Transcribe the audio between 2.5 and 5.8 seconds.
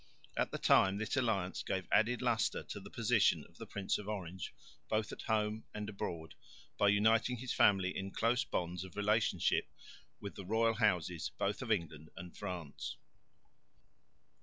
to the position of the Prince of Orange, both at home